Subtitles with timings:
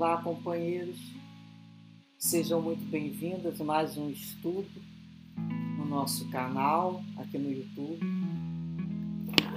[0.00, 0.98] Olá, companheiros.
[2.16, 4.66] Sejam muito bem-vindos a mais um estudo
[5.76, 8.00] no nosso canal, aqui no YouTube.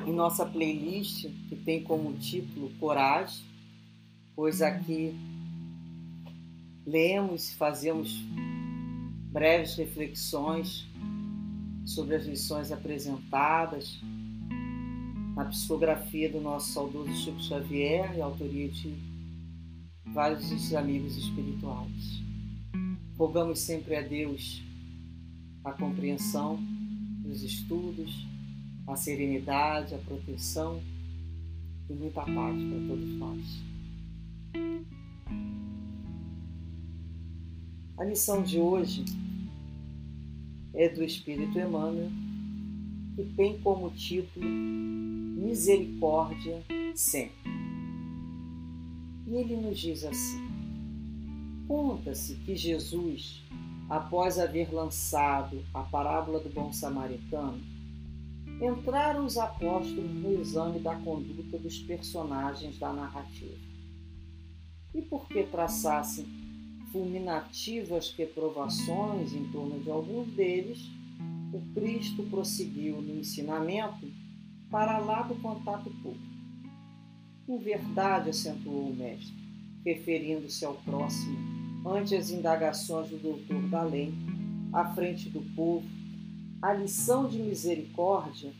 [0.05, 3.45] Em nossa playlist, que tem como título Coragem,
[4.35, 5.15] pois aqui
[6.85, 8.13] lemos e fazemos
[9.31, 10.85] breves reflexões
[11.85, 13.97] sobre as lições apresentadas
[15.37, 19.12] na psicografia do nosso saudoso Chico Xavier autoria de
[20.13, 22.21] vários dos amigos espirituais.
[23.17, 24.61] Rogamos sempre a Deus
[25.63, 26.59] a compreensão
[27.23, 28.27] dos estudos,
[28.85, 30.79] a serenidade, a proteção
[31.89, 33.63] e muita paz para todos nós.
[37.97, 39.03] A lição de hoje
[40.73, 42.11] é do Espírito Emmanuel
[43.17, 46.61] e tem como título Misericórdia
[46.95, 47.62] sempre.
[49.33, 50.47] Ele nos diz assim:
[51.67, 53.43] Conta-se que Jesus,
[53.89, 57.59] após haver lançado a parábola do bom samaritano,
[58.61, 63.57] entraram os apóstolos no exame da conduta dos personagens da narrativa.
[64.93, 66.25] E por que traçassem
[66.91, 70.91] fulminativas reprovações em torno de alguns deles,
[71.51, 74.07] o Cristo prosseguiu no ensinamento
[74.69, 76.32] para lá do contato público.
[77.47, 79.33] Em verdade, acentuou o mestre,
[79.85, 81.37] referindo-se ao próximo,
[81.85, 84.13] ante as indagações do doutor da lei,
[84.71, 85.85] à frente do povo,
[86.61, 88.51] a lição de misericórdia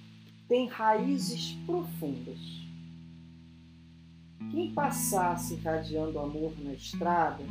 [0.50, 2.38] tem raízes profundas.
[4.52, 7.44] Quem passasse irradiando amor na estrada,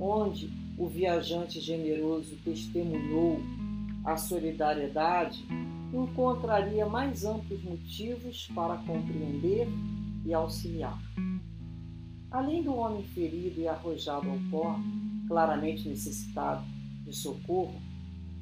[0.00, 3.38] onde o viajante generoso testemunhou
[4.02, 5.44] a solidariedade,
[5.92, 9.68] encontraria mais amplos motivos para compreender
[10.24, 11.00] e auxiliar.
[12.30, 14.78] Além do homem ferido e arrojado ao pó,
[15.26, 16.64] claramente necessitado
[17.04, 17.80] de socorro,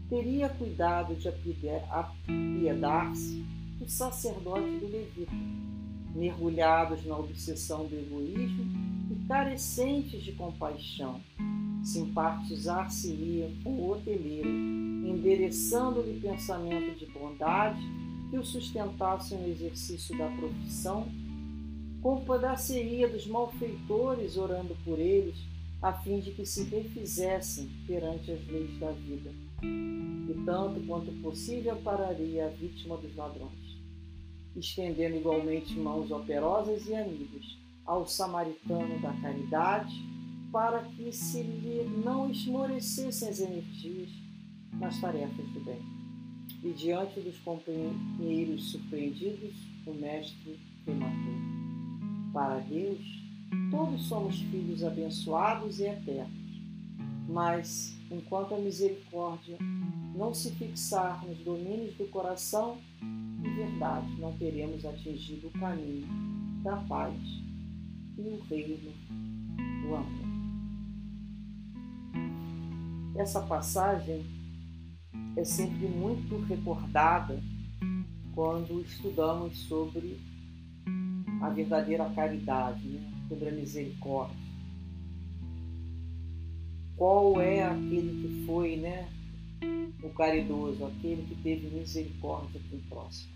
[0.09, 1.29] teria cuidado de
[1.91, 3.45] apiedar-se
[3.79, 5.33] do sacerdote do levita,
[6.15, 8.65] mergulhados na obsessão do egoísmo
[9.11, 11.21] e carecentes de compaixão,
[11.83, 17.81] simpatizar-se-ia com o hoteleiro, endereçando-lhe pensamento de bondade
[18.31, 21.07] que o sustentasse no exercício da profissão,
[22.03, 25.37] compadeceria dos malfeitores orando por eles,
[25.81, 29.31] a fim de que se refizessem perante as leis da vida.
[29.63, 33.79] E tanto quanto possível pararia a vítima dos ladrões,
[34.57, 39.95] estendendo igualmente mãos operosas e amigas ao samaritano da caridade,
[40.53, 44.11] para que se lhe não esmorecessem as energias
[44.73, 45.83] nas tarefas do bem.
[46.63, 49.55] E diante dos companheiros surpreendidos,
[49.87, 51.48] o Mestre rematou.
[52.33, 53.01] Para Deus,
[53.71, 56.63] todos somos filhos abençoados e eternos,
[57.29, 59.57] mas enquanto a misericórdia
[60.15, 66.07] não se fixar nos domínios do coração, em verdade não teremos atingido o caminho
[66.63, 67.15] da paz
[68.17, 68.93] e o reino
[69.83, 70.29] do amor.
[73.17, 74.25] Essa passagem
[75.37, 77.41] é sempre muito recordada
[78.35, 80.21] quando estudamos sobre
[81.41, 83.13] a verdadeira caridade, né?
[83.29, 84.37] sobre a misericórdia.
[86.97, 89.09] Qual é aquele que foi né,
[90.03, 93.33] o caridoso, aquele que teve misericórdia com o próximo?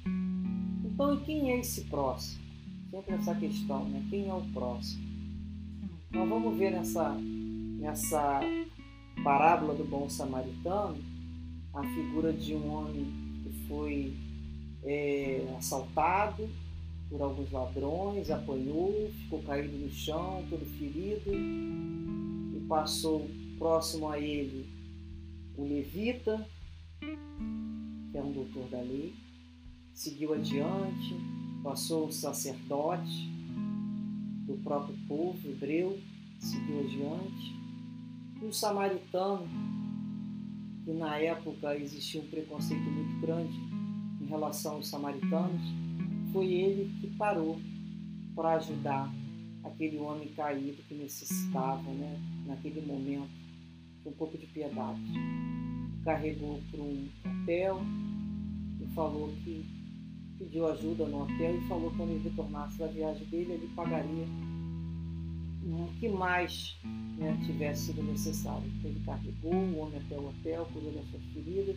[0.84, 2.42] Então, e quem é esse próximo?
[2.90, 4.04] Sempre essa questão, né?
[4.10, 5.02] Quem é o próximo?
[6.10, 8.40] Nós vamos ver nessa, nessa
[9.22, 10.98] parábola do bom samaritano
[11.72, 13.06] a figura de um homem
[13.42, 14.14] que foi
[14.82, 16.48] é, assaltado
[17.12, 23.28] por alguns ladrões, apanhou, ficou caído no chão, todo ferido, e passou
[23.58, 24.66] próximo a ele
[25.54, 26.48] o levita,
[26.98, 29.14] que é um doutor da lei,
[29.92, 31.14] seguiu adiante,
[31.62, 33.31] passou o sacerdote
[34.46, 36.00] do próprio povo hebreu,
[36.38, 37.54] seguiu adiante,
[38.40, 39.46] e o samaritano,
[40.82, 43.60] que na época existia um preconceito muito grande
[44.19, 45.81] em relação aos samaritanos,
[46.32, 47.61] foi ele que parou
[48.34, 49.12] para ajudar
[49.62, 53.31] aquele homem caído que necessitava, né, naquele momento,
[54.06, 55.00] um pouco de piedade.
[56.05, 57.82] Carregou para um hotel
[58.81, 59.64] e falou que
[60.38, 64.26] pediu ajuda no hotel e falou que quando ele retornasse da viagem dele, ele pagaria
[65.64, 66.76] o que mais
[67.17, 68.69] né, tivesse sido necessário.
[68.82, 71.76] Ele carregou o homem até o hotel, cuidou das suas feridas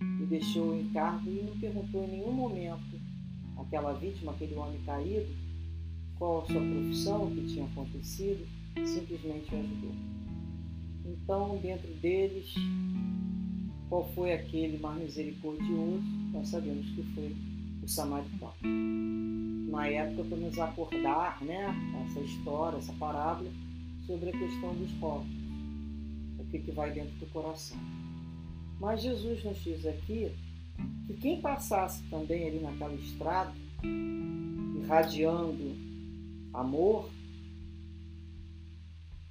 [0.00, 2.95] e deixou o encargo e não perguntou em nenhum momento
[3.56, 5.26] àquela vítima, aquele homem caído,
[6.18, 8.46] qual a sua profissão, o que tinha acontecido,
[8.84, 9.92] simplesmente ajudou.
[11.04, 12.54] Então, dentro deles,
[13.88, 16.02] qual foi aquele mais misericordioso?
[16.32, 17.36] Nós sabemos que foi
[17.82, 18.52] o samaritano.
[19.70, 21.74] Na época, para nos acordar, né,
[22.04, 23.50] essa história, essa parábola,
[24.06, 25.26] sobre a questão dos povos,
[26.38, 27.78] o que, que vai dentro do coração.
[28.80, 30.30] Mas Jesus nos diz aqui
[31.06, 33.52] que quem passasse também ali naquela estrada,
[34.82, 35.76] irradiando
[36.52, 37.08] amor,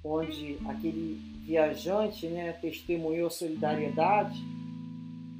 [0.02, 4.40] onde aquele viajante né, testemunhou solidariedade,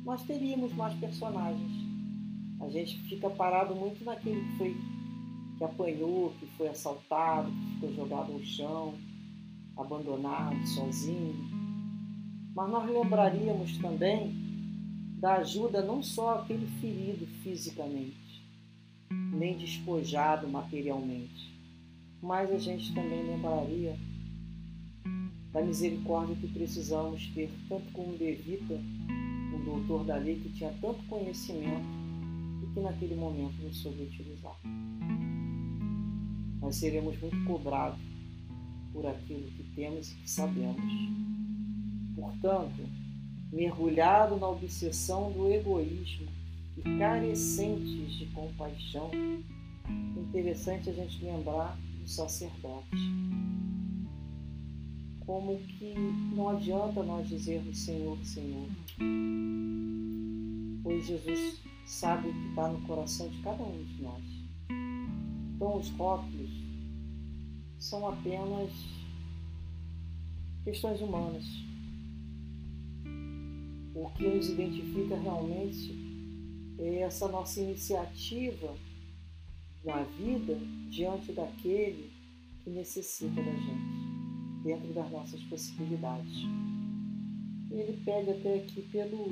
[0.05, 1.73] nós teríamos mais personagens.
[2.61, 4.77] A gente fica parado muito naquele que foi
[5.59, 8.95] que apanhou, que foi assaltado, que ficou jogado no chão,
[9.77, 11.35] abandonado, sozinho.
[12.55, 14.46] Mas nós lembraríamos também
[15.17, 18.45] da ajuda não só aquele ferido fisicamente,
[19.33, 21.55] nem despojado materialmente,
[22.23, 23.97] mas a gente também lembraria
[25.53, 30.71] da misericórdia que precisamos ter, tanto com o Levita, um doutor da lei que tinha
[30.83, 31.87] tanto conhecimento
[32.63, 34.57] e que naquele momento não soube utilizar.
[36.61, 37.99] Nós seremos muito cobrados
[38.93, 40.85] por aquilo que temos e que sabemos.
[42.15, 43.06] Portanto,
[43.53, 46.29] mergulhado na obsessão do egoísmo
[46.77, 49.11] e carecentes de compaixão,
[50.17, 52.97] interessante a gente lembrar do sacerdote
[55.27, 55.93] como que
[56.35, 58.69] não adianta nós dizermos Senhor, Senhor,
[60.85, 64.23] pois Jesus sabe o que está no coração de cada um de nós.
[65.55, 66.51] Então, os rótulos
[67.79, 68.71] são apenas
[70.65, 71.45] questões humanas.
[73.97, 75.97] O que nos identifica realmente
[76.79, 78.75] é essa nossa iniciativa
[79.83, 80.59] na vida
[80.91, 82.11] diante daquele
[82.63, 86.43] que necessita da gente dentro das nossas possibilidades.
[87.71, 89.31] Ele pede até aqui pelo,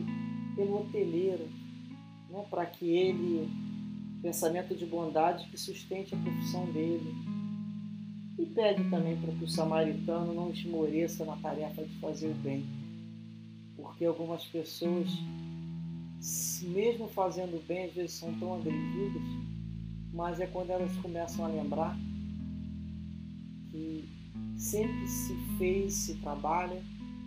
[0.56, 1.46] pelo hoteleiro,
[2.30, 3.46] né, para que ele,
[4.22, 7.12] pensamento de bondade que sustente a profissão dele.
[8.38, 12.83] E pede também para que o samaritano não esmoreça na tarefa de fazer o bem.
[13.84, 15.10] Porque algumas pessoas,
[16.62, 19.22] mesmo fazendo bem, às vezes são tão agredidas,
[20.10, 21.94] mas é quando elas começam a lembrar
[23.70, 24.08] que
[24.56, 26.82] sempre se fez, se trabalha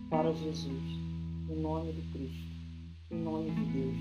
[0.09, 0.83] para Jesus,
[1.47, 2.47] em nome de Cristo,
[3.11, 3.97] em nome de Deus,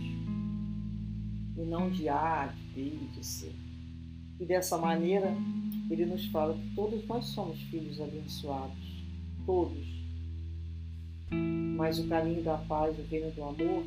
[1.59, 3.53] e não de A, de B, de C.
[4.41, 5.37] E dessa maneira,
[5.91, 9.05] ele nos fala que todos nós somos filhos abençoados,
[9.45, 9.87] todos.
[11.77, 13.85] Mas o caminho da paz, o reino do amor,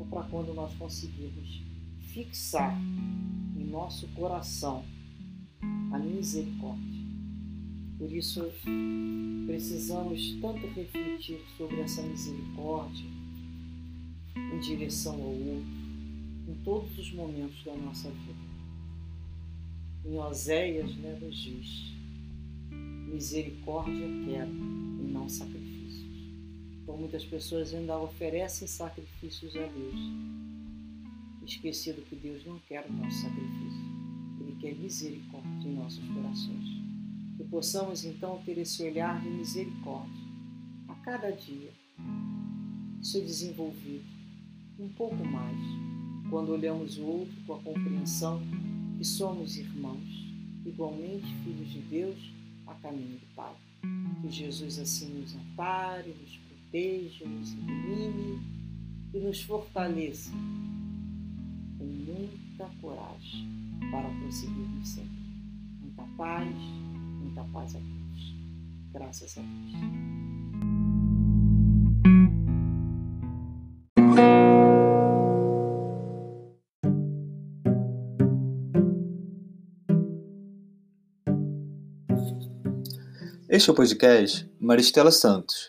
[0.00, 1.62] é para quando nós conseguirmos
[2.00, 2.76] fixar
[3.56, 4.84] em nosso coração
[5.92, 6.96] a misericórdia
[7.98, 8.44] por isso,
[9.46, 13.06] precisamos tanto refletir sobre essa misericórdia
[14.36, 15.66] em direção ao outro,
[16.46, 18.46] em todos os momentos da nossa vida.
[20.04, 21.94] Em Oséias né, nos diz:
[23.10, 25.65] misericórdia quero e não sacrifícios.
[26.86, 30.00] Então, muitas pessoas ainda oferecem sacrifícios a Deus,
[31.44, 33.82] esquecido que Deus não quer o nosso sacrifício,
[34.40, 36.68] Ele quer misericórdia em nossos corações.
[37.36, 40.24] Que possamos então ter esse olhar de misericórdia
[40.86, 41.72] a cada dia,
[43.02, 44.06] ser desenvolvido
[44.78, 45.58] um pouco mais
[46.30, 48.40] quando olhamos o outro com a compreensão
[48.96, 50.32] que somos irmãos,
[50.64, 52.32] igualmente filhos de Deus,
[52.64, 53.56] a caminho do Pai.
[54.22, 58.40] Que Jesus assim nos ampare, nos proteja, nos ilumine
[59.14, 60.32] e nos fortaleça
[61.78, 63.48] com muita coragem
[63.90, 65.16] para prosseguirmos sempre.
[65.80, 66.54] Muita paz
[67.22, 68.34] muita paz a todos.
[68.92, 70.26] Graças a Deus.
[83.48, 85.68] Este é o podcast Maristela Santos,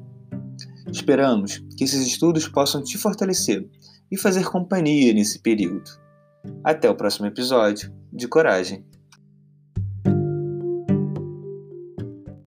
[0.87, 3.67] Esperamos que esses estudos possam te fortalecer
[4.11, 5.89] e fazer companhia nesse período.
[6.63, 8.85] Até o próximo episódio de Coragem.